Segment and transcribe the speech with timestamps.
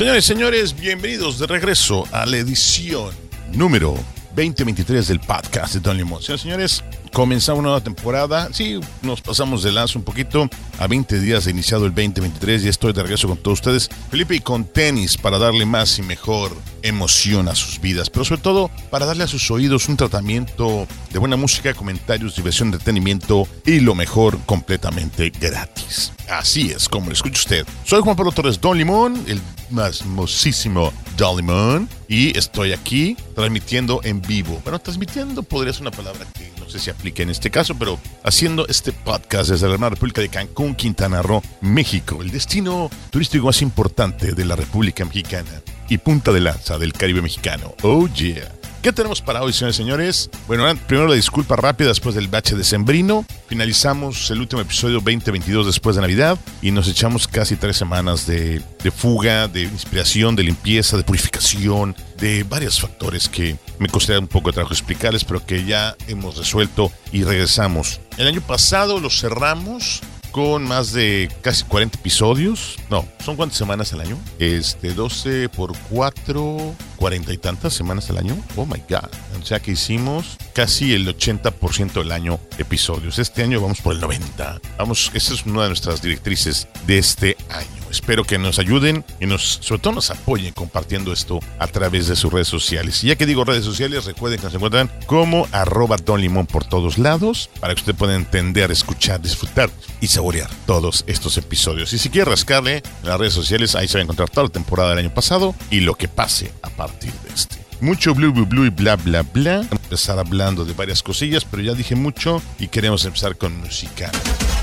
[0.00, 3.14] Señores y señores, bienvenidos de regreso a la edición
[3.52, 3.94] número
[4.34, 6.22] 2023 del podcast de Don Limón.
[6.22, 8.48] Señores señores, comenzamos una nueva temporada.
[8.52, 12.68] Sí, nos pasamos de lanza un poquito a 20 días de iniciado el 2023 y
[12.68, 16.52] estoy de regreso con todos ustedes, Felipe, y con tenis para darle más y mejor
[16.82, 21.18] emoción a sus vidas, pero sobre todo para darle a sus oídos un tratamiento de
[21.18, 26.12] buena música, comentarios, diversión, entretenimiento y lo mejor completamente gratis.
[26.28, 27.66] Así es, como lo escucha usted.
[27.84, 29.40] Soy Juan Pablo Torres Don Limón, el
[29.70, 34.60] más mosísimo Don Limón, y estoy aquí transmitiendo en vivo.
[34.62, 37.98] Bueno, transmitiendo podría ser una palabra que no sé si aplica en este caso, pero
[38.22, 43.46] haciendo este podcast desde la hermana República de Cancún, Quintana Roo, México, el destino turístico
[43.46, 47.74] más importante de la República Mexicana y punta de lanza del Caribe mexicano.
[47.82, 48.52] Oh yeah.
[48.82, 50.30] ¿Qué tenemos para hoy, señores y señores?
[50.46, 53.24] Bueno, primero la disculpa rápida después del bache de Sembrino.
[53.50, 58.62] Finalizamos el último episodio 2022 después de Navidad y nos echamos casi tres semanas de,
[58.84, 64.28] de fuga, de inspiración, de limpieza, de purificación, de varios factores que me costaría un
[64.28, 68.00] poco de trabajo explicarles, pero que ya hemos resuelto y regresamos.
[68.18, 72.76] El año pasado lo cerramos con más de casi 40 episodios.
[72.90, 74.18] No, ¿son cuántas semanas al año?
[74.38, 78.36] Este, 12 por 4, 40 y tantas semanas al año.
[78.56, 79.10] Oh my God.
[79.40, 83.18] O sea que hicimos casi el 80% del año episodios.
[83.18, 84.60] Este año vamos por el 90.
[84.78, 87.79] Vamos, esa es una de nuestras directrices de este año.
[87.90, 92.16] Espero que nos ayuden y nos, sobre todo nos apoyen compartiendo esto a través de
[92.16, 93.02] sus redes sociales.
[93.04, 96.98] Y ya que digo redes sociales, recuerden que nos encuentran como arroba Don por todos
[96.98, 101.92] lados para que usted pueda entender, escuchar, disfrutar y saborear todos estos episodios.
[101.92, 104.52] Y si quiere rascarle en las redes sociales, ahí se va a encontrar toda la
[104.52, 107.59] temporada del año pasado y lo que pase a partir de este.
[107.80, 109.56] Mucho blue, blue, blue y bla, bla, bla.
[109.56, 113.58] Vamos a empezar hablando de varias cosillas, pero ya dije mucho y queremos empezar con
[113.58, 114.10] música.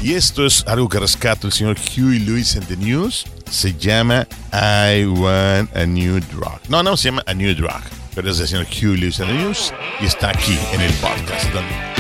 [0.04, 3.26] Y esto es algo que rescato el señor Huey Lewis en The News.
[3.50, 6.60] Se llama I Want a New Drug.
[6.70, 7.82] No, no se llama A New Drug,
[8.14, 11.52] pero es del señor Huey Lewis en The News y está aquí en el podcast.
[11.52, 11.97] Donde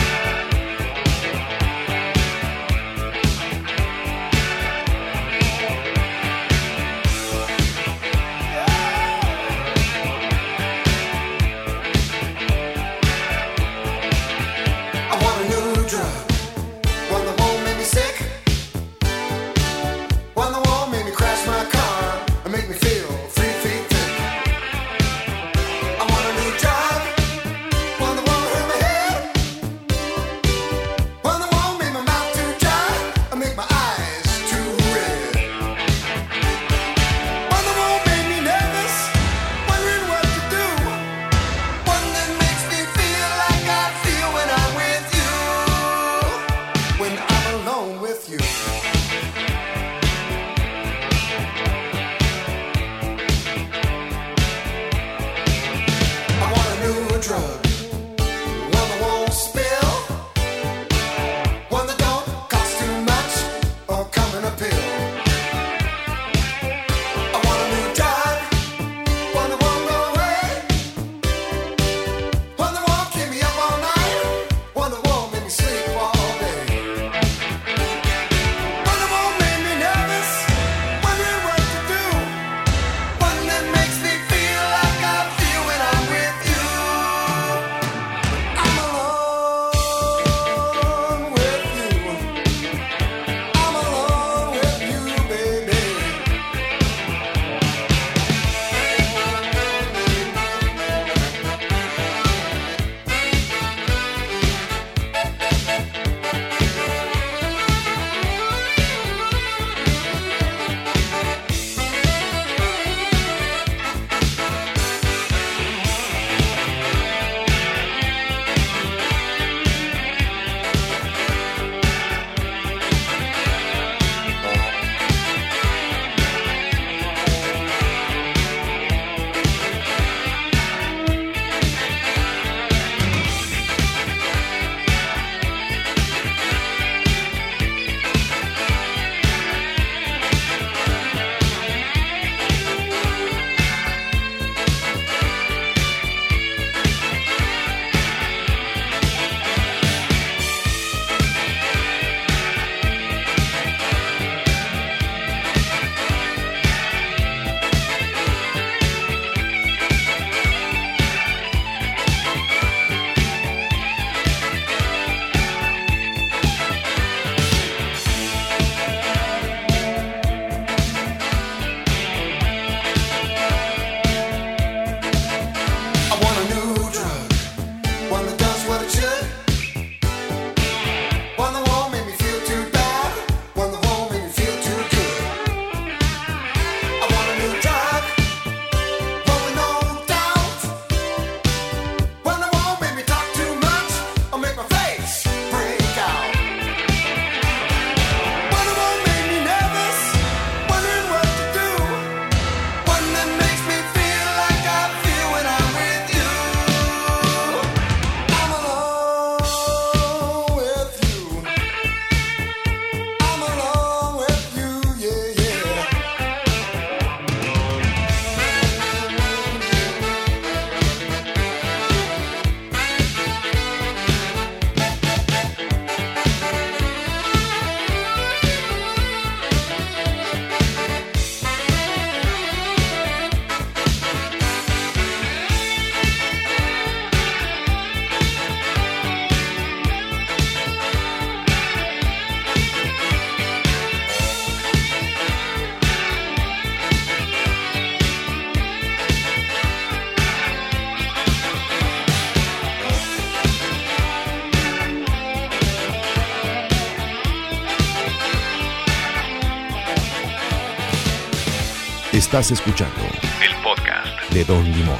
[262.27, 262.99] Estás escuchando
[263.41, 264.97] el podcast de Don Limón.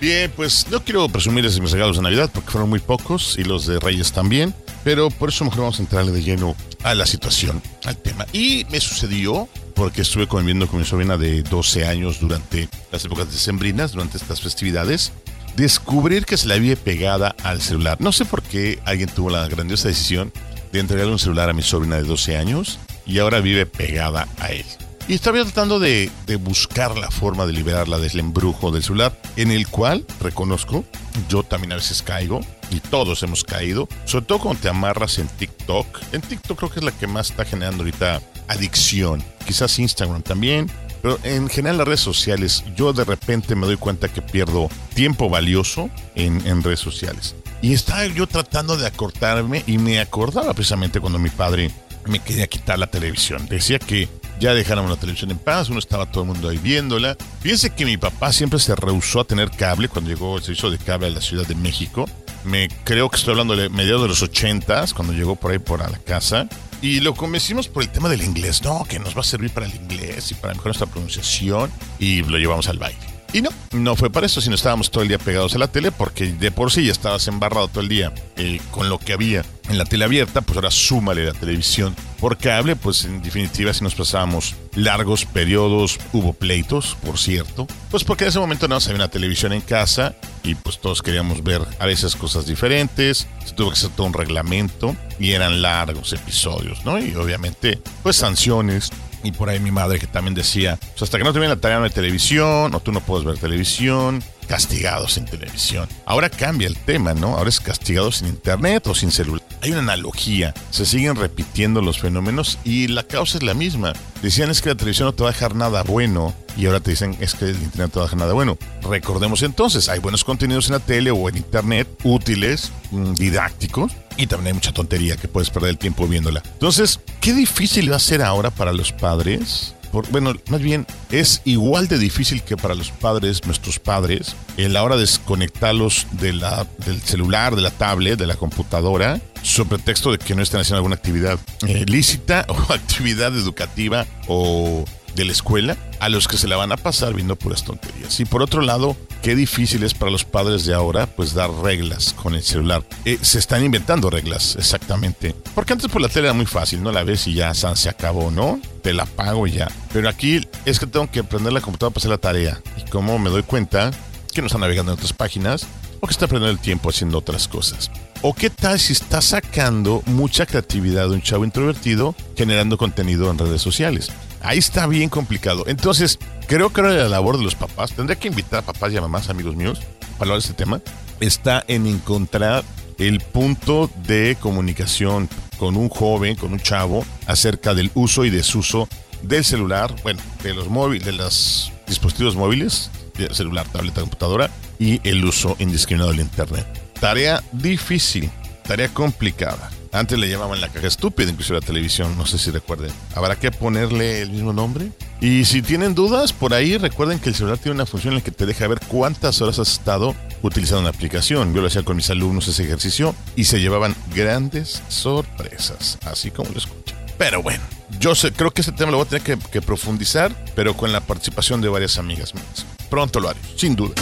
[0.00, 3.66] Bien, pues no quiero presumirles mis regalos de Navidad porque fueron muy pocos y los
[3.66, 4.54] de Reyes también,
[4.84, 8.24] pero por eso mejor vamos a entrarle de lleno a la situación, al tema.
[8.32, 13.30] Y me sucedió porque estuve conviviendo con mi sobrina de 12 años durante las épocas
[13.30, 15.12] decembrinas, durante estas festividades,
[15.56, 18.00] descubrir que se le había pegada al celular.
[18.00, 20.32] No sé por qué alguien tuvo la grandiosa decisión
[20.72, 24.50] de entregarle un celular a mi sobrina de 12 años y ahora vive pegada a
[24.50, 24.66] él.
[25.06, 29.50] Y estaba tratando de, de, buscar la forma de liberarla del embrujo del celular, en
[29.50, 30.86] el cual, reconozco,
[31.28, 32.40] yo también a veces caigo,
[32.70, 36.00] y todos hemos caído, sobre todo cuando te amarras en TikTok.
[36.12, 40.70] En TikTok creo que es la que más está generando ahorita adicción, quizás Instagram también,
[41.04, 45.28] pero en general las redes sociales, yo de repente me doy cuenta que pierdo tiempo
[45.28, 47.34] valioso en, en redes sociales.
[47.60, 51.70] Y estaba yo tratando de acortarme y me acordaba precisamente cuando mi padre
[52.06, 53.46] me quería quitar la televisión.
[53.50, 54.08] Decía que
[54.40, 57.18] ya dejáramos la televisión en paz, uno estaba todo el mundo ahí viéndola.
[57.40, 60.78] Fíjense que mi papá siempre se rehusó a tener cable cuando llegó el servicio de
[60.78, 62.06] cable a la Ciudad de México.
[62.44, 65.82] Me creo que estoy hablando de mediados de los ochentas, cuando llegó por ahí por
[65.82, 66.48] a la casa.
[66.82, 68.62] Y lo convencimos por el tema del inglés.
[68.62, 71.72] No, que nos va a servir para el inglés y para mejorar nuestra pronunciación.
[71.98, 73.13] Y lo llevamos al baile.
[73.34, 75.90] Y no, no fue para eso, sino estábamos todo el día pegados a la tele
[75.90, 79.44] porque de por sí ya estabas embarrado todo el día eh, con lo que había
[79.68, 83.82] en la tele abierta, pues ahora súmale la televisión por cable, pues en definitiva si
[83.82, 88.94] nos pasábamos largos periodos, hubo pleitos, por cierto, pues porque en ese momento no había
[88.94, 93.70] una televisión en casa y pues todos queríamos ver a veces cosas diferentes, se tuvo
[93.70, 97.00] que hacer todo un reglamento y eran largos episodios, ¿no?
[97.00, 98.92] Y obviamente pues sanciones,
[99.24, 101.60] y por ahí mi madre que también decía, pues hasta que no te viene la
[101.60, 105.88] tarea de televisión, o tú no puedes ver televisión, castigados sin televisión.
[106.04, 107.36] Ahora cambia el tema, ¿no?
[107.36, 109.42] Ahora es castigados sin internet o sin celular.
[109.62, 113.94] Hay una analogía, se siguen repitiendo los fenómenos y la causa es la misma.
[114.22, 116.90] Decían es que la televisión no te va a dejar nada bueno y ahora te
[116.90, 118.58] dicen es que el internet no te va a dejar nada bueno.
[118.82, 124.48] Recordemos entonces, hay buenos contenidos en la tele o en internet, útiles, didácticos, y también
[124.48, 126.42] hay mucha tontería que puedes perder el tiempo viéndola.
[126.44, 129.74] Entonces, qué difícil va a ser ahora para los padres.
[129.92, 134.72] Por, bueno, más bien es igual de difícil que para los padres, nuestros padres, en
[134.72, 139.68] la hora de desconectarlos de la, del celular, de la tablet, de la computadora, sobre
[139.68, 145.24] pretexto de que no estén haciendo alguna actividad eh, lícita o actividad educativa o de
[145.24, 148.18] la escuela a los que se la van a pasar viendo puras tonterías.
[148.20, 152.12] Y por otro lado, qué difícil es para los padres de ahora, pues dar reglas
[152.14, 152.84] con el celular.
[153.04, 155.34] Eh, se están inventando reglas, exactamente.
[155.54, 156.92] Porque antes por la tele era muy fácil, ¿no?
[156.92, 158.60] La ves y ya se acabó, ¿no?
[158.82, 159.70] Te la pago ya.
[159.92, 162.60] Pero aquí es que tengo que prender la computadora para hacer la tarea.
[162.76, 163.90] Y como me doy cuenta
[164.32, 165.66] que no está navegando en otras páginas
[166.00, 167.90] o que está perdiendo el tiempo haciendo otras cosas.
[168.20, 173.38] ¿O qué tal si está sacando mucha creatividad de un chavo introvertido generando contenido en
[173.38, 174.10] redes sociales?
[174.44, 175.64] Ahí está bien complicado.
[175.66, 179.00] Entonces, creo que la labor de los papás, tendría que invitar a papás y a
[179.00, 179.80] mamás, amigos míos,
[180.18, 180.82] para hablar de este tema,
[181.20, 182.62] está en encontrar
[182.98, 188.86] el punto de comunicación con un joven, con un chavo, acerca del uso y desuso
[189.22, 192.90] del celular, bueno, de los móviles, de los dispositivos móviles,
[193.32, 196.66] celular, tableta, computadora, y el uso indiscriminado del Internet.
[197.00, 198.30] Tarea difícil,
[198.66, 199.70] tarea complicada.
[199.94, 202.90] Antes le llamaban la caja estúpida, incluso la televisión, no sé si recuerden.
[203.14, 204.90] ¿Habrá que ponerle el mismo nombre?
[205.20, 208.24] Y si tienen dudas, por ahí recuerden que el celular tiene una función en la
[208.24, 211.54] que te deja ver cuántas horas has estado utilizando una aplicación.
[211.54, 216.50] Yo lo hacía con mis alumnos ese ejercicio y se llevaban grandes sorpresas, así como
[216.50, 216.98] lo escuchan.
[217.16, 217.62] Pero bueno,
[218.00, 220.90] yo sé, creo que este tema lo voy a tener que, que profundizar, pero con
[220.90, 222.66] la participación de varias amigas mías.
[222.90, 223.94] Pronto lo haré, sin duda.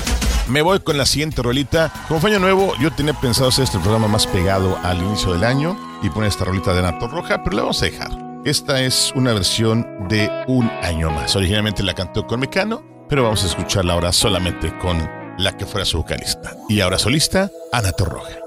[0.49, 1.93] Me voy con la siguiente rolita.
[2.09, 5.79] Como año nuevo, yo tenía pensado hacer este programa más pegado al inicio del año
[6.03, 8.11] y poner esta rolita de Nato Roja, pero la vamos a dejar.
[8.45, 11.37] Esta es una versión de Un Año Más.
[11.37, 14.99] Originalmente la cantó con Mecano, pero vamos a escucharla ahora solamente con
[15.39, 16.57] la que fuera su vocalista.
[16.69, 18.42] Y ahora solista, Ana Torroja.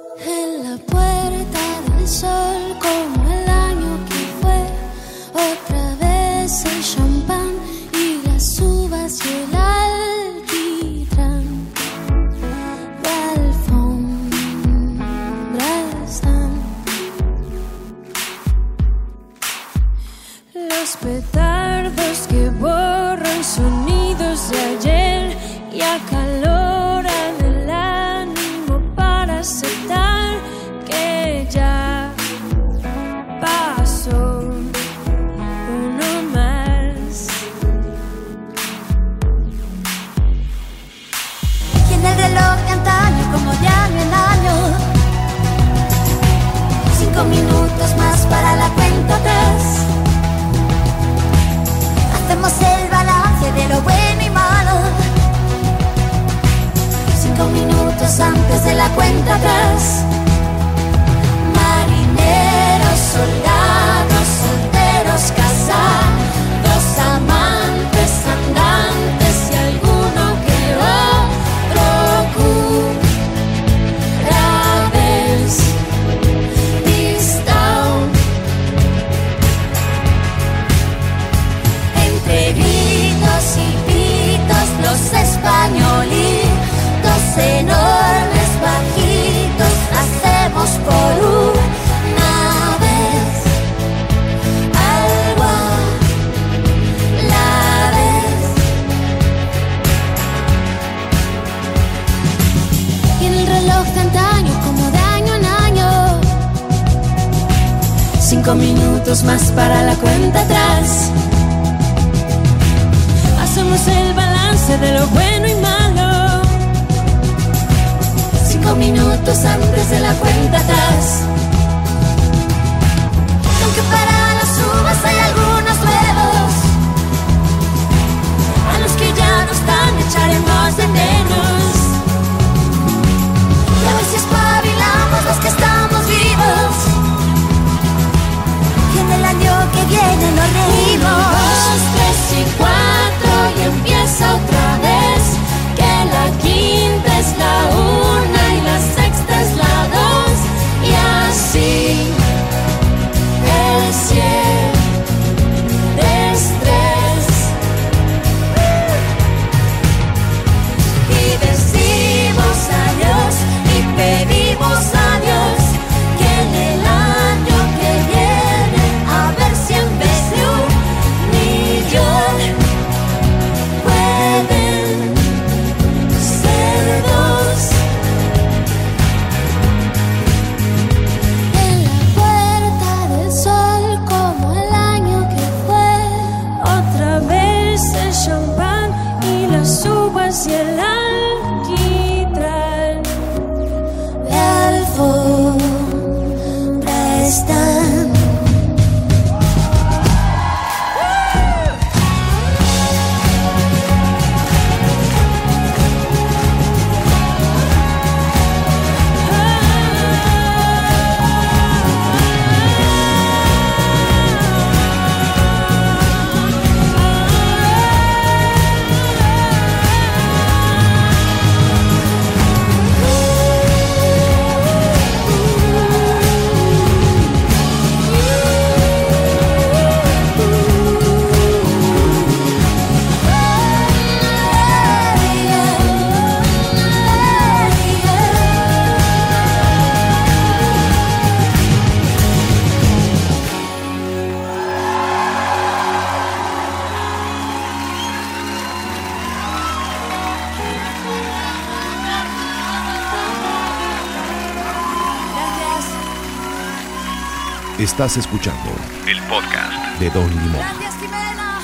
[257.96, 258.76] Estás escuchando
[259.08, 260.00] El podcast.
[260.02, 260.52] de Don Limón.
[260.52, 261.62] Gracias, Jimena.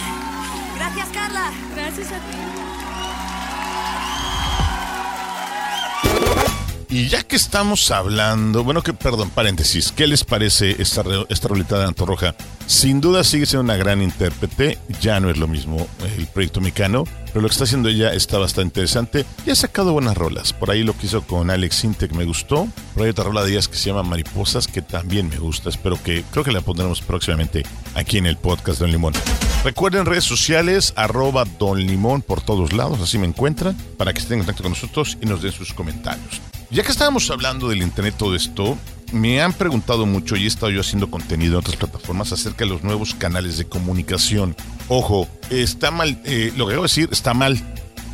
[0.77, 1.51] Gracias, Carla.
[1.75, 2.15] Gracias a
[6.87, 6.95] ti.
[6.95, 11.77] Y ya que estamos hablando, bueno, que perdón, paréntesis, ¿qué les parece esta, esta rolita
[11.77, 12.33] de Antorroja?
[12.71, 17.03] Sin duda sigue siendo una gran intérprete, ya no es lo mismo el proyecto mexicano,
[17.27, 20.53] pero lo que está haciendo ella está bastante interesante y ha sacado buenas rolas.
[20.53, 23.51] Por ahí lo que hizo con Alex Intec me gustó, por ahí otra rola de
[23.51, 27.01] ellas que se llama Mariposas que también me gusta, espero que, creo que la pondremos
[27.01, 29.13] próximamente aquí en el podcast Don Limón.
[29.65, 34.35] Recuerden redes sociales, arroba Don Limón por todos lados, así me encuentran, para que estén
[34.35, 36.39] en contacto con nosotros y nos den sus comentarios.
[36.69, 38.77] Ya que estábamos hablando del internet, todo esto,
[39.11, 42.71] me han preguntado mucho y he estado yo haciendo contenido en otras plataformas acerca de
[42.71, 44.55] los nuevos canales de comunicación.
[44.87, 47.59] Ojo, está mal, eh, lo que debo decir está mal.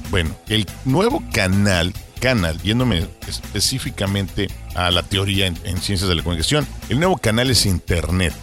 [0.09, 6.23] Bueno, el nuevo canal, canal, yéndome específicamente a la teoría en, en ciencias de la
[6.23, 8.33] comunicación, el nuevo canal es Internet.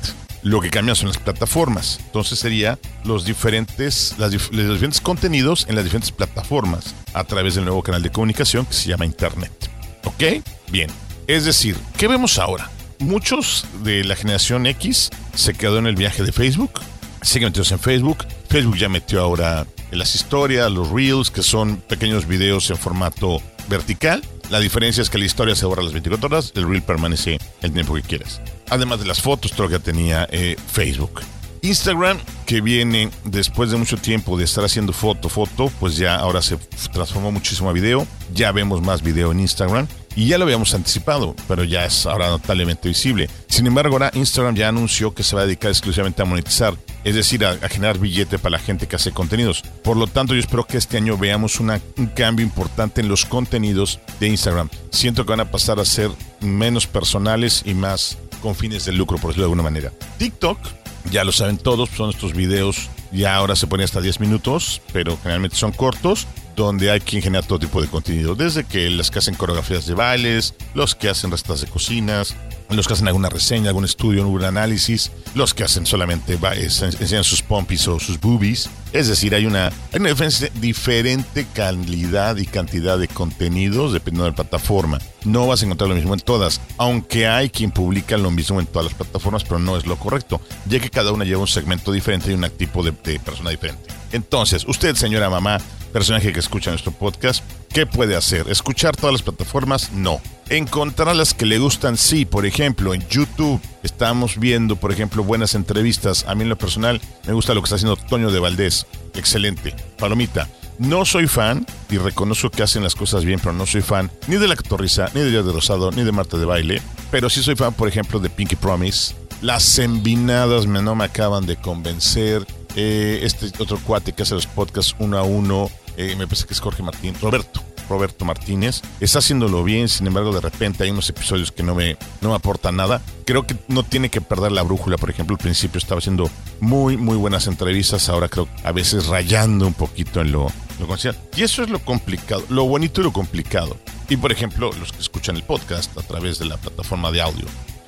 [0.43, 1.99] Lo que cambia son las plataformas.
[2.05, 7.65] Entonces sería los diferentes, las los diferentes contenidos en las diferentes plataformas a través del
[7.65, 9.71] nuevo canal de comunicación que se llama Internet.
[10.05, 10.45] ¿Ok?
[10.71, 10.91] Bien.
[11.27, 12.71] Es decir, ¿qué vemos ahora?
[12.99, 16.81] Muchos de la generación X se quedó en el viaje de Facebook,
[17.23, 18.27] siguen metidos en Facebook.
[18.49, 24.23] Facebook ya metió ahora las historias, los reels, que son pequeños videos en formato vertical.
[24.51, 27.73] La diferencia es que la historia se borra las 24 horas, el reel permanece el
[27.73, 28.43] tiempo que quieras.
[28.69, 31.23] Además de las fotos, todo lo que tenía eh, Facebook.
[31.65, 36.43] Instagram, que viene después de mucho tiempo de estar haciendo foto, foto, pues ya ahora
[36.43, 36.59] se
[36.93, 38.07] transformó muchísimo a video.
[38.35, 42.29] Ya vemos más video en Instagram y ya lo habíamos anticipado, pero ya es ahora
[42.29, 43.31] notablemente visible.
[43.49, 47.15] Sin embargo, ahora Instagram ya anunció que se va a dedicar exclusivamente a monetizar, es
[47.15, 49.63] decir, a, generar billete para la gente que hace contenidos.
[49.83, 51.81] Por lo tanto, yo espero que este año veamos un
[52.15, 54.69] cambio importante en los contenidos de Instagram.
[54.91, 59.17] Siento que van a pasar a ser menos personales y más con fines de lucro,
[59.17, 59.93] por decirlo de alguna manera.
[60.19, 64.81] TikTok ya lo saben todos, son estos videos, ya ahora se ponen hasta 10 minutos,
[64.93, 69.11] pero generalmente son cortos, donde hay quien genera todo tipo de contenido, desde que los
[69.11, 72.37] que hacen coreografías de bailes, los que hacen recetas de cocinas,
[72.71, 77.43] los que hacen alguna reseña, algún estudio, algún análisis, los que hacen solamente enseñan sus
[77.43, 78.71] pompis o sus boobies.
[78.93, 80.15] Es decir, hay una, hay una
[80.61, 84.99] diferente calidad y cantidad de contenidos dependiendo de la plataforma.
[85.25, 88.67] No vas a encontrar lo mismo en todas, aunque hay quien publica lo mismo en
[88.67, 91.93] todas las plataformas, pero no es lo correcto, ya que cada una lleva un segmento
[91.93, 93.83] diferente y un tipo de, de persona diferente.
[94.13, 95.59] Entonces, usted, señora mamá,
[95.93, 98.49] personaje que escucha nuestro podcast, ¿qué puede hacer?
[98.49, 99.93] ¿Escuchar todas las plataformas?
[99.93, 100.21] No.
[100.51, 102.25] Encontrar las que le gustan, sí.
[102.25, 106.25] Por ejemplo, en YouTube estamos viendo, por ejemplo, buenas entrevistas.
[106.29, 108.87] A mí en lo personal me gusta lo que está haciendo Toño de Valdés.
[109.15, 109.75] Excelente.
[109.99, 110.49] Palomita.
[110.79, 114.37] No soy fan y reconozco que hacen las cosas bien, pero no soy fan ni
[114.37, 116.83] de La Cotorrisa, ni de Díaz de Rosado, ni de Marta de Baile.
[117.11, 119.15] Pero sí soy fan, por ejemplo, de Pinky Promise.
[119.41, 122.45] Las envinadas me, no me acaban de convencer.
[122.77, 126.55] Eh, este otro cuate que hace los podcasts uno a uno, eh, me parece que
[126.55, 127.63] es Jorge Martín, Roberto.
[127.89, 128.83] Roberto Martínez.
[129.01, 132.35] Está haciéndolo bien, sin embargo, de repente hay unos episodios que no me, no me
[132.35, 133.03] aportan nada.
[133.25, 134.97] Creo que no tiene que perder la brújula.
[134.99, 138.09] Por ejemplo, al principio estaba haciendo muy, muy buenas entrevistas.
[138.09, 141.17] Ahora creo a veces rayando un poquito en lo, lo comercial.
[141.37, 143.77] Y eso es lo complicado, lo bonito y lo complicado.
[144.09, 147.47] Y por ejemplo, los que escuchan el podcast a través de la plataforma de audio.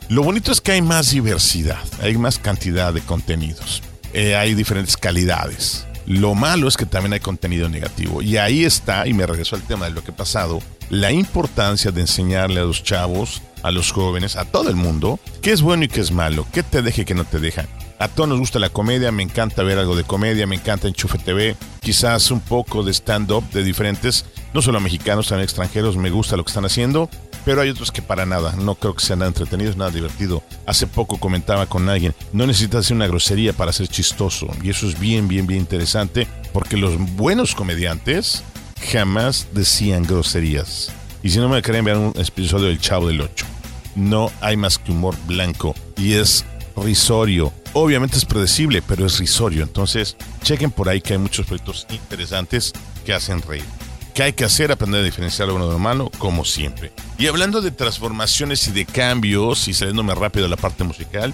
[0.09, 3.83] Lo bonito es que hay más diversidad, hay más cantidad de contenidos,
[4.13, 5.86] eh, hay diferentes calidades.
[6.07, 8.23] Lo malo es que también hay contenido negativo.
[8.23, 11.90] Y ahí está, y me regreso al tema de lo que ha pasado, la importancia
[11.90, 15.85] de enseñarle a los chavos, a los jóvenes, a todo el mundo, qué es bueno
[15.85, 17.66] y qué es malo, qué te deja y qué no te deja.
[17.99, 21.19] A todos nos gusta la comedia, me encanta ver algo de comedia, me encanta Enchufe
[21.19, 26.37] TV, quizás un poco de stand-up de diferentes, no solo mexicanos, también extranjeros, me gusta
[26.37, 27.09] lo que están haciendo,
[27.47, 30.43] pero hay otros que para nada, no creo que sean nada entretenidos, nada divertido.
[30.67, 34.89] Hace poco comentaba con alguien, no necesitas hacer una grosería para ser chistoso, y eso
[34.89, 38.43] es bien, bien, bien interesante, porque los buenos comediantes
[38.91, 40.91] jamás decían groserías.
[41.23, 43.47] Y si no me creen, vean un episodio del Chavo del 8.
[43.95, 46.45] No hay más que humor blanco, y es
[46.77, 47.53] risorio.
[47.75, 49.63] Obviamente es predecible, pero es risorio.
[49.63, 52.73] Entonces, chequen por ahí que hay muchos proyectos interesantes
[53.05, 53.86] que hacen reír.
[54.16, 54.72] ¿Qué hay que hacer?
[54.72, 56.90] Aprender a diferenciar lo bueno de lo malo, como siempre.
[57.18, 61.33] Y hablando de transformaciones y de cambios, y saliéndome rápido de la parte musical,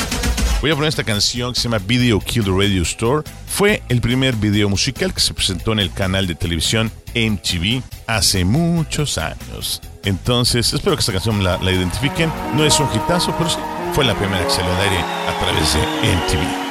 [0.61, 3.23] voy a poner esta canción que se llama Video Kill the Radio Store.
[3.47, 8.45] Fue el primer video musical que se presentó en el canal de televisión MTV hace
[8.45, 9.81] muchos años.
[10.03, 12.33] Entonces, espero que esta canción la, la identifiquen.
[12.57, 13.59] No es un hitazo, pero sí
[13.93, 15.81] fue la primera que se lo daré a través de
[16.17, 16.62] MTV.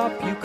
[0.00, 0.39] Stop you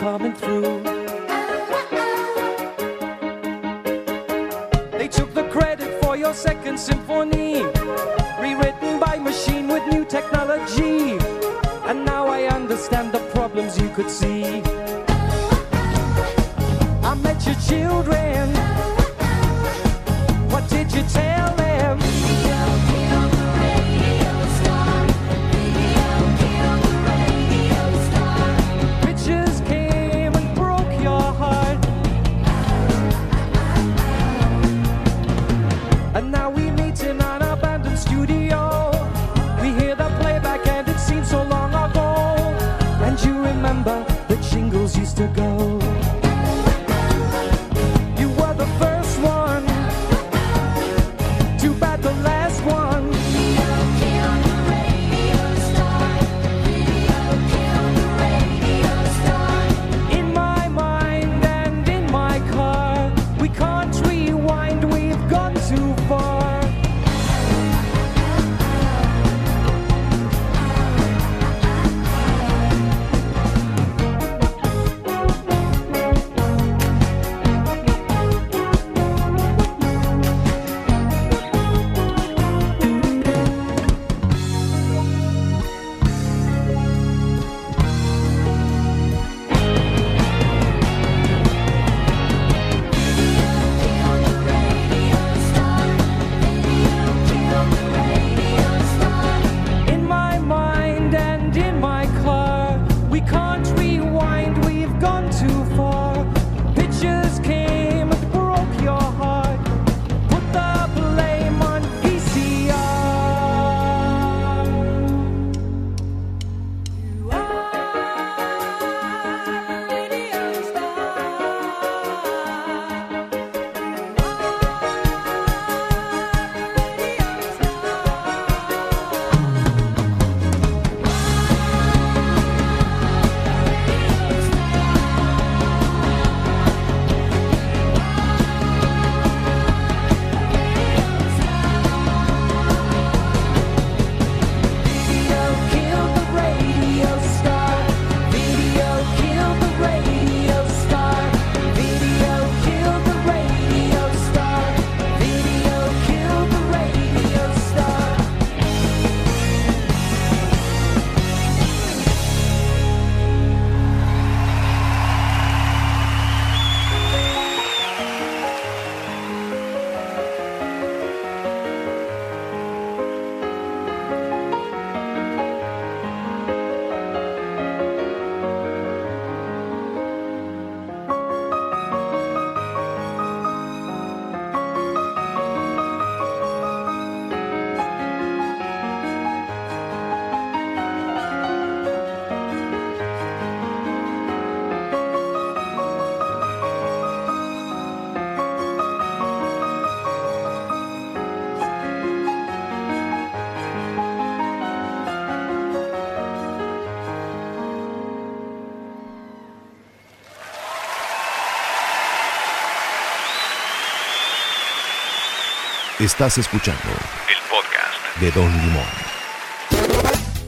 [216.06, 216.80] Estás escuchando
[217.28, 218.84] el podcast de Don Limón.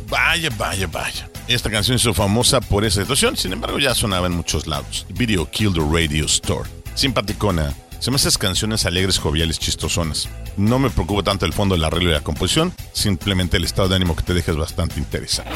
[0.09, 1.29] Vaya, vaya, vaya.
[1.49, 5.05] Esta canción hizo famosa por esa situación, sin embargo ya sonaba en muchos lados.
[5.09, 6.71] Video Kill the Radio Store.
[6.95, 7.75] Simpaticona.
[7.99, 10.29] Se me hacen canciones alegres, joviales, chistosonas.
[10.57, 13.97] No me preocupa tanto el fondo, el arreglo y la composición, simplemente el estado de
[13.97, 15.51] ánimo que te deja es bastante interesante.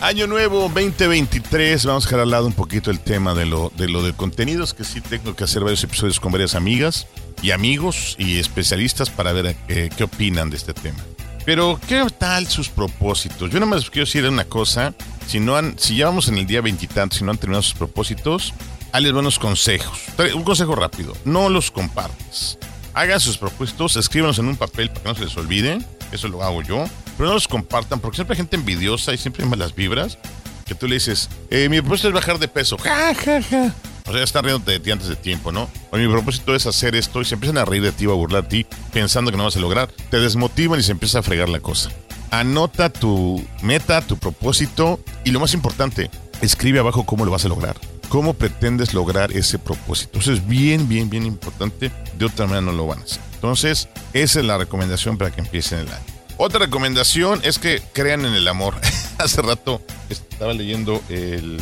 [0.00, 3.88] Año nuevo 2023, vamos a dejar al lado un poquito el tema de lo de
[3.88, 7.08] lo de contenidos, que sí tengo que hacer varios episodios con varias amigas
[7.42, 10.98] y amigos y especialistas para ver eh, qué opinan de este tema.
[11.44, 13.50] Pero, ¿qué tal sus propósitos?
[13.50, 14.92] Yo nada más quiero decir una cosa.
[15.26, 17.74] Si, no han, si ya vamos en el día veintitantos y no han terminado sus
[17.74, 18.52] propósitos,
[18.92, 19.98] hazles buenos consejos.
[20.34, 21.16] Un consejo rápido.
[21.24, 22.58] No los compartas.
[22.92, 25.78] Hagan sus propósitos, escríbanos en un papel para que no se les olvide.
[26.12, 26.84] Eso lo hago yo.
[27.16, 30.18] Pero no los compartan porque siempre hay gente envidiosa y siempre hay malas vibras.
[30.66, 32.76] Que tú le dices, eh, mi propósito es bajar de peso.
[32.76, 33.74] Ja, ja, ja.
[34.12, 35.68] Sea, ya están riendo de ti antes de tiempo, ¿no?
[35.92, 38.44] Mi propósito es hacer esto y se empiezan a reír de ti o a burlar
[38.44, 39.88] de ti pensando que no vas a lograr.
[40.10, 41.90] Te desmotivan y se empieza a fregar la cosa.
[42.30, 47.48] Anota tu meta, tu propósito y lo más importante, escribe abajo cómo lo vas a
[47.48, 47.76] lograr.
[48.08, 50.18] ¿Cómo pretendes lograr ese propósito?
[50.18, 51.92] Eso es bien, bien, bien importante.
[52.16, 53.20] De otra manera no lo van a hacer.
[53.34, 56.04] Entonces, esa es la recomendación para que empiecen el año.
[56.38, 58.74] Otra recomendación es que crean en el amor.
[59.18, 61.60] Hace rato estaba leyendo el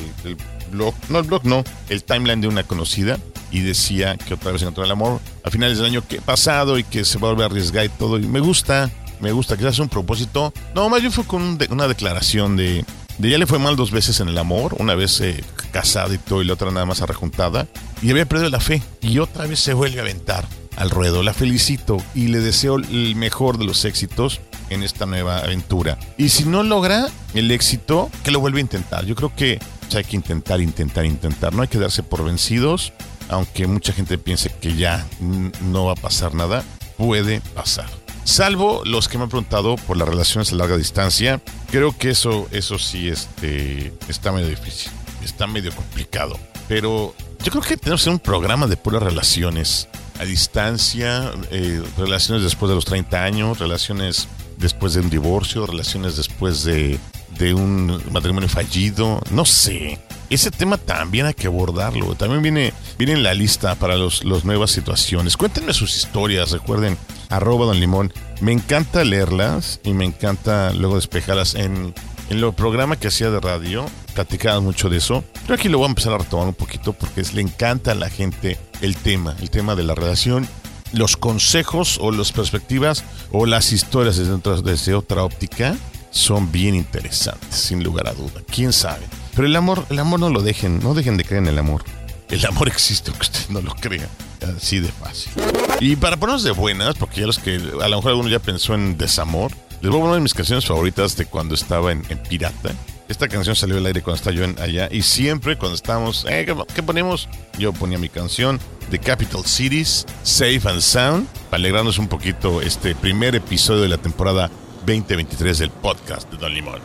[0.67, 3.19] blog, no el blog, no, el timeline de una conocida
[3.51, 6.85] y decía que otra vez encontró el amor a finales del año que pasado y
[6.85, 8.19] que se vuelve a arriesgar y todo.
[8.19, 10.53] Y me gusta, me gusta, que hace un propósito.
[10.75, 12.85] No, más bien fue con un de- una declaración de,
[13.19, 16.19] de ya le fue mal dos veces en el amor, una vez eh, casada y
[16.19, 17.67] todo y la otra nada más arrejuntada.
[18.03, 20.45] Y había perdido la fe y otra vez se vuelve a aventar
[20.77, 21.23] al ruedo.
[21.23, 25.97] La felicito y le deseo el mejor de los éxitos en esta nueva aventura.
[26.19, 29.07] Y si no logra el éxito, que lo vuelva a intentar.
[29.07, 29.61] Yo creo que
[29.95, 31.55] hay que intentar, intentar, intentar.
[31.55, 32.93] No hay que darse por vencidos,
[33.29, 36.65] aunque mucha gente piense que ya no va a pasar nada,
[36.97, 37.89] puede pasar.
[38.25, 42.49] Salvo los que me han preguntado por las relaciones a larga distancia, creo que eso,
[42.51, 44.91] eso sí este, está medio difícil,
[45.23, 46.37] está medio complicado.
[46.67, 52.43] Pero yo creo que tenemos que un programa de puras relaciones a distancia, eh, relaciones
[52.43, 56.99] después de los 30 años, relaciones después de un divorcio, relaciones después de,
[57.39, 59.99] de un matrimonio fallido, no sé.
[60.29, 62.15] Ese tema también hay que abordarlo.
[62.15, 65.37] También viene, viene en la lista para las los nuevas situaciones.
[65.37, 68.13] Cuéntenme sus historias, recuerden, arroba don limón.
[68.41, 71.95] Me encanta leerlas y me encanta luego despejarlas en,
[72.31, 73.87] en el programa que hacía de radio.
[74.15, 75.23] Platicaban mucho de eso.
[75.43, 78.11] Pero aquí lo voy a empezar a retomar un poquito porque le encanta a la
[78.11, 80.49] gente el tema, el tema de la relación
[80.93, 84.17] los consejos o las perspectivas o las historias
[84.65, 85.77] desde otra óptica
[86.11, 88.43] son bien interesantes, sin lugar a duda.
[88.51, 89.05] ¿Quién sabe?
[89.35, 91.85] Pero el amor, el amor no lo dejen, no dejen de creer en el amor.
[92.29, 94.09] El amor existe, aunque usted no lo crea.
[94.57, 95.33] Así de fácil.
[95.81, 98.75] Y para ponernos de buenas, porque ya los que a lo mejor alguno ya pensó
[98.75, 102.03] en desamor, les voy a poner una de mis canciones favoritas de cuando estaba en,
[102.09, 102.73] en Pirata.
[103.09, 106.45] Esta canción salió al aire cuando estaba yo en allá y siempre cuando estábamos, eh,
[106.45, 107.29] ¿qué, qué ponemos?
[107.57, 108.59] Yo ponía mi canción
[108.91, 113.99] de Capital Cities, Safe and Sound, para alegrarnos un poquito este primer episodio de la
[113.99, 114.51] temporada
[114.87, 116.81] 2023 del podcast de Don Limón.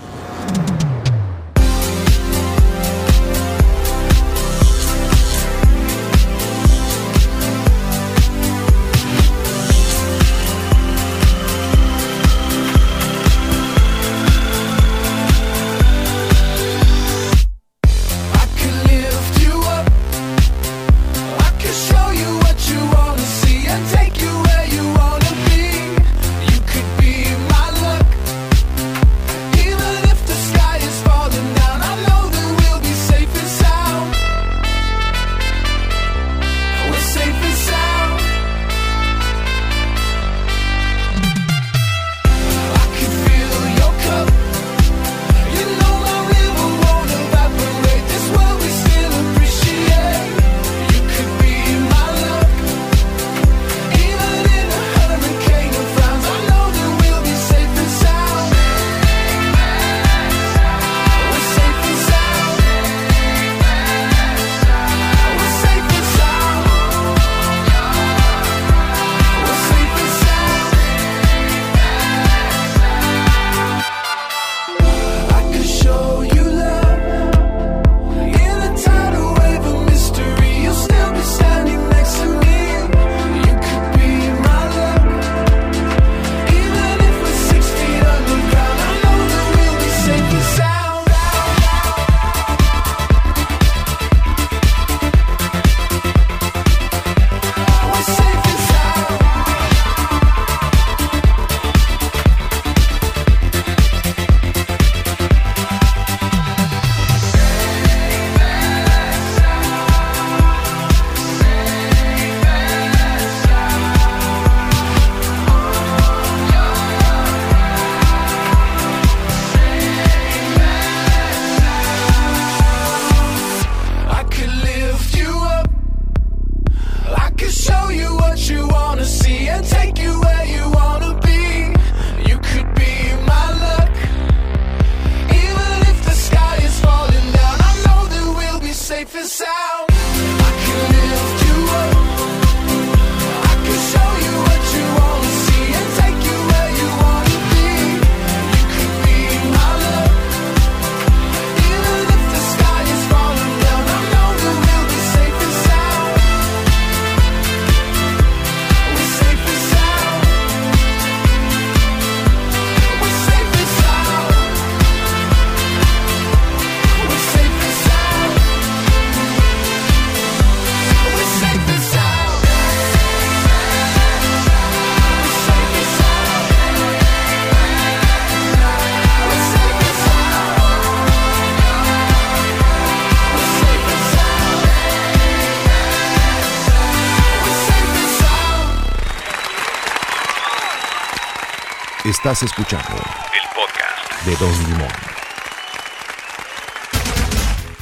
[192.23, 194.25] Estás escuchando El podcast.
[194.25, 194.87] de Don Limón.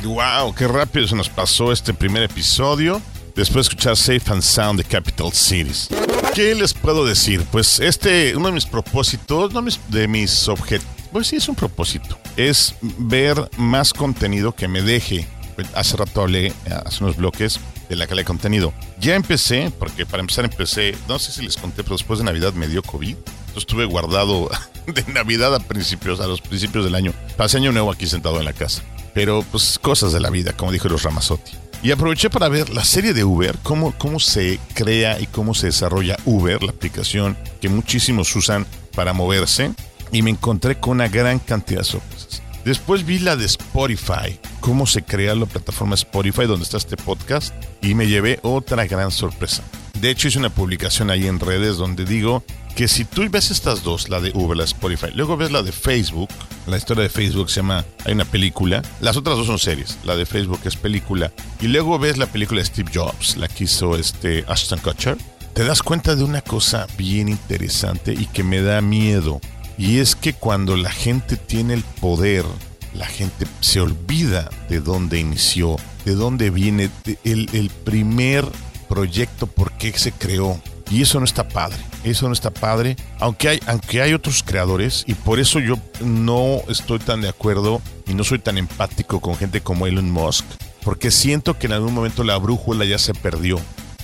[0.04, 3.02] Wow, qué rápido se nos pasó este primer episodio.
[3.36, 5.90] Después de escuchar Safe and Sound de Capital Cities.
[6.34, 7.44] ¿Qué les puedo decir?
[7.52, 11.56] Pues este, uno de mis propósitos, no mis- de mis objetivos, pues sí es un
[11.56, 15.28] propósito, es ver más contenido que me deje.
[15.74, 16.54] Hace rato hablé,
[16.86, 18.74] hace unos bloques, de la calidad de contenido.
[19.00, 22.54] Ya empecé, porque para empezar empecé, no sé si les conté, pero después de Navidad
[22.54, 23.16] me dio COVID.
[23.50, 24.50] Entonces estuve guardado
[24.86, 27.14] de Navidad a principios, a los principios del año.
[27.36, 28.84] Pasé año nuevo aquí sentado en la casa.
[29.14, 31.52] Pero pues cosas de la vida, como dijo los Ramazotti.
[31.82, 35.68] Y aproveché para ver la serie de Uber, cómo, cómo se crea y cómo se
[35.68, 39.74] desarrolla Uber, la aplicación que muchísimos usan para moverse.
[40.12, 42.42] Y me encontré con una gran cantidad de sorpresas.
[42.66, 47.54] Después vi la de Spotify, cómo se crea la plataforma Spotify donde está este podcast
[47.82, 49.64] y me llevé otra gran sorpresa.
[50.00, 52.44] De hecho hice una publicación ahí en redes donde digo
[52.80, 55.64] que si tú ves estas dos, la de Uber, la de Spotify, luego ves la
[55.64, 56.30] de Facebook,
[56.66, 60.16] la historia de Facebook se llama, hay una película, las otras dos son series, la
[60.16, 63.98] de Facebook es película, y luego ves la película de Steve Jobs, la que hizo
[63.98, 65.18] este Ashton Kutcher,
[65.54, 69.42] te das cuenta de una cosa bien interesante y que me da miedo.
[69.78, 72.46] Y es que cuando la gente tiene el poder,
[72.94, 76.90] la gente se olvida de dónde inició, de dónde viene
[77.26, 78.46] el, el primer
[78.88, 80.62] proyecto, por qué se creó.
[80.90, 85.04] Y eso no está padre, eso no está padre, aunque hay, aunque hay otros creadores
[85.08, 89.36] y por eso yo no estoy tan de acuerdo y no soy tan empático con
[89.36, 90.46] gente como Elon Musk,
[90.84, 93.60] porque siento que en algún momento la brújula ya se perdió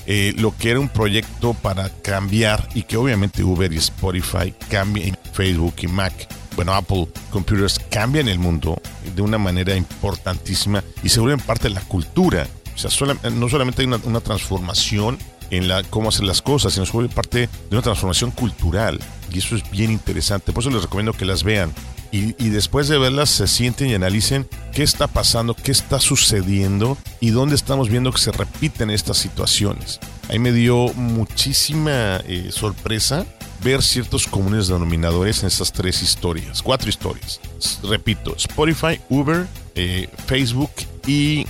[0.07, 5.17] eh, lo que era un proyecto para cambiar y que obviamente Uber y Spotify cambien,
[5.33, 6.13] Facebook y Mac,
[6.55, 8.81] bueno, Apple Computers cambian el mundo
[9.15, 12.47] de una manera importantísima y se vuelven parte de la cultura.
[12.73, 12.89] O sea,
[13.31, 15.17] no solamente hay una transformación
[15.49, 18.99] en la cómo hacer las cosas, sino se vuelve parte de una transformación cultural.
[19.31, 20.51] Y eso es bien interesante.
[20.51, 21.73] Por eso les recomiendo que las vean.
[22.11, 26.97] Y, y después de verlas se sienten y analicen qué está pasando, qué está sucediendo
[27.19, 29.99] y dónde estamos viendo que se repiten estas situaciones.
[30.29, 33.25] Ahí me dio muchísima eh, sorpresa
[33.63, 37.39] ver ciertos comunes denominadores en estas tres historias, cuatro historias.
[37.83, 40.71] Repito, Spotify, Uber, eh, Facebook
[41.07, 41.45] y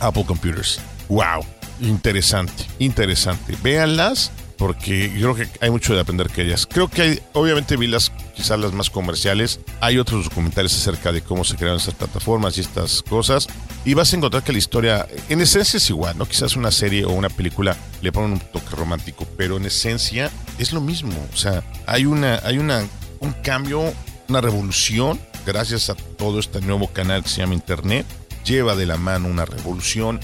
[0.00, 0.80] Apple Computers.
[1.08, 1.44] ¡Wow!
[1.80, 3.56] Interesante, interesante.
[3.62, 6.66] Véanlas porque yo creo que hay mucho de aprender que ellas.
[6.70, 9.58] Creo que hay, obviamente vi las, quizás las más comerciales.
[9.80, 13.48] Hay otros documentales acerca de cómo se crearon estas plataformas y estas cosas.
[13.86, 16.26] Y vas a encontrar que la historia, en esencia es igual, ¿no?
[16.26, 20.74] Quizás una serie o una película le ponen un toque romántico, pero en esencia es
[20.74, 21.14] lo mismo.
[21.32, 22.86] O sea, hay una, hay una,
[23.20, 23.94] un cambio,
[24.28, 28.04] una revolución, gracias a todo este nuevo canal que se llama Internet.
[28.44, 30.20] Lleva de la mano una revolución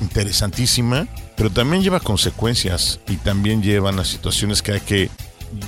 [0.00, 1.06] interesantísima,
[1.36, 5.10] pero también lleva consecuencias y también llevan a situaciones que hay que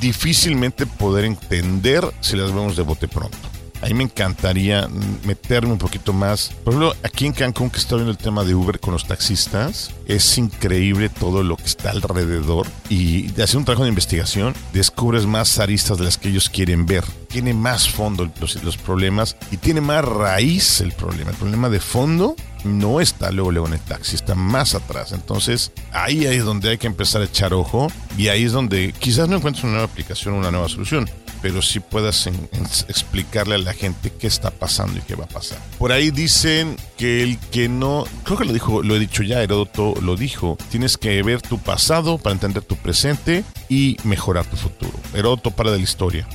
[0.00, 3.38] difícilmente poder entender si las vemos de bote pronto.
[3.82, 4.88] A mí me encantaría
[5.24, 6.50] meterme un poquito más.
[6.64, 9.90] Por ejemplo, aquí en Cancún que está viendo el tema de Uber con los taxistas,
[10.06, 15.58] es increíble todo lo que está alrededor y hacer un trabajo de investigación descubres más
[15.58, 17.04] aristas de las que ellos quieren ver.
[17.28, 21.30] Tiene más fondo los, los problemas y tiene más raíz el problema.
[21.30, 25.12] El problema de fondo no está luego, luego en el taxi, está más atrás.
[25.12, 29.29] Entonces, ahí es donde hay que empezar a echar ojo y ahí es donde quizás
[29.29, 31.08] no encuentres una nueva aplicación, una nueva solución,
[31.42, 35.24] pero sí puedas en- en- explicarle a la gente qué está pasando y qué va
[35.24, 35.58] a pasar.
[35.78, 39.42] Por ahí dicen que el que no, creo que lo dijo, lo he dicho ya,
[39.42, 44.56] Heródoto lo dijo, tienes que ver tu pasado para entender tu presente y mejorar tu
[44.56, 44.92] futuro.
[45.14, 46.26] Heródoto para de la historia.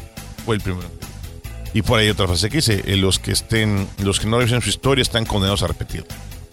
[0.45, 0.89] Fue el primero.
[1.73, 4.61] Y por ahí otra frase que dice, eh, los que estén, los que no revisen
[4.61, 6.05] su historia están condenados a repetir.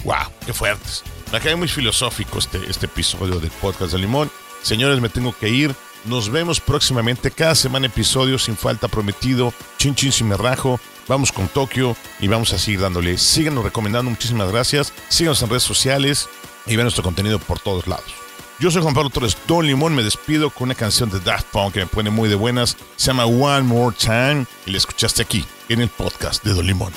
[0.05, 0.15] ¡Wow!
[0.47, 1.03] ¡Qué fuertes!
[1.31, 4.31] Me cae muy filosófico este, este episodio del podcast de Limón.
[4.63, 5.75] Señores, me tengo que ir.
[6.05, 7.31] Nos vemos próximamente.
[7.31, 9.53] Cada semana episodio sin falta prometido.
[9.79, 10.81] Chin chin si me rajo.
[11.09, 13.19] Vamos con Tokio y vamos a seguir dándole.
[13.19, 14.11] Síganos recomendando.
[14.11, 14.93] Muchísimas gracias.
[15.09, 16.29] Síganos en redes sociales
[16.67, 18.21] y vean nuestro contenido por todos lados.
[18.61, 21.73] Yo soy Juan Pablo Torres Don Limón, me despido con una canción de Daft Punk
[21.73, 22.77] que me pone muy de buenas.
[22.97, 26.93] Se llama One More Time y la escuchaste aquí en el podcast de Don Limón.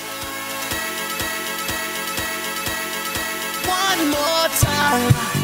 [3.66, 5.43] One more time.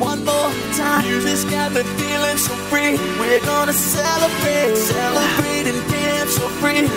[0.00, 1.04] One more time.
[1.04, 2.96] Music's got me feeling so free.
[3.20, 6.88] We're gonna celebrate, celebrate and dance so free.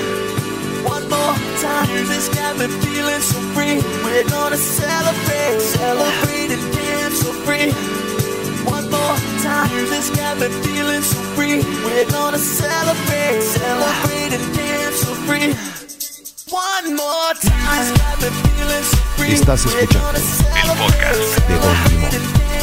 [0.88, 1.88] One more time.
[1.92, 3.84] Music's got me feeling so free.
[4.06, 7.72] We're gonna celebrate, celebrate and dance so free.
[8.72, 9.68] One more time.
[9.76, 11.60] Music's got me feeling so free.
[11.84, 15.52] We're gonna celebrate, celebrate and dance so free.
[16.48, 17.68] One more time.
[17.68, 19.34] Music's got me feeling so free.
[19.34, 22.43] Estás escuchando gonna celebrate, de Don Limón.